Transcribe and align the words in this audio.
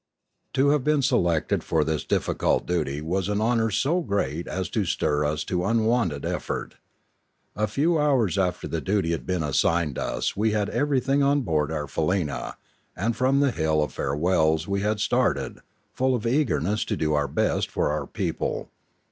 To 0.53 0.69
have 0.69 0.83
been 0.83 1.03
selected 1.03 1.63
for 1.63 1.83
this 1.83 2.03
difficult 2.03 2.65
duty 2.65 3.01
was 3.01 3.29
honour 3.29 3.69
so 3.69 4.01
great 4.01 4.47
as 4.47 4.67
to 4.69 4.83
stir 4.83 5.23
us 5.23 5.43
to 5.43 5.63
unwonted 5.63 6.25
effort. 6.25 6.73
A 7.55 7.67
few 7.67 7.99
hours 7.99 8.35
after 8.35 8.67
the 8.67 8.81
duty 8.81 9.11
had 9.11 9.27
been 9.27 9.43
assigned 9.43 9.99
us 9.99 10.35
we 10.35 10.53
bad 10.53 10.69
everything 10.69 11.21
on 11.21 11.41
board 11.41 11.71
our 11.71 11.85
faleena, 11.85 12.55
and 12.95 13.15
from 13.15 13.41
the 13.41 13.51
hill 13.51 13.83
of 13.83 13.93
farewells 13.93 14.67
we 14.67 14.81
had 14.81 14.99
started, 14.99 15.59
full 15.93 16.15
of 16.15 16.25
eagerness 16.25 16.83
to 16.85 16.97
do 16.97 17.13
our 17.13 17.27
best 17.27 17.69
for 17.69 17.91
our 17.91 18.07
people. 18.07 18.71